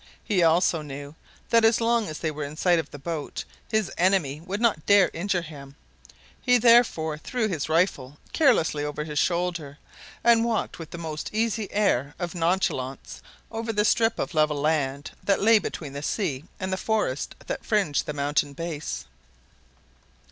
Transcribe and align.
He 0.23 0.41
also 0.41 0.81
knew 0.81 1.13
that 1.51 1.63
as 1.63 1.79
long 1.79 2.07
as 2.07 2.17
they 2.17 2.31
were 2.31 2.43
in 2.43 2.57
sight 2.57 2.79
of 2.79 2.89
the 2.89 2.97
boat, 2.97 3.43
his 3.69 3.91
enemy 3.99 4.41
would 4.43 4.59
not 4.59 4.87
dare 4.87 5.09
to 5.11 5.15
injure 5.15 5.43
him; 5.43 5.75
he 6.41 6.57
therefore 6.57 7.19
threw 7.19 7.47
his 7.47 7.69
rifle 7.69 8.17
carelessly 8.33 8.83
over 8.83 9.03
his 9.03 9.19
shoulder, 9.19 9.77
and 10.23 10.43
walked 10.43 10.79
with 10.79 10.89
the 10.89 10.97
most 10.97 11.29
easy 11.31 11.71
air 11.71 12.15
of 12.17 12.33
nonchalance 12.33 13.21
over 13.51 13.71
the 13.71 13.85
strip 13.85 14.17
of 14.17 14.33
level 14.33 14.59
land 14.59 15.11
that 15.23 15.39
lay 15.39 15.59
between 15.59 15.93
the 15.93 16.01
sea 16.01 16.45
and 16.59 16.73
the 16.73 16.77
forest 16.77 17.35
that 17.45 17.63
fringed 17.63 18.07
the 18.07 18.13
mountain 18.13 18.53
base. 18.53 19.05